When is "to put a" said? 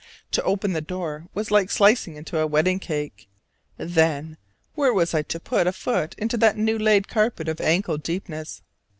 5.21-5.71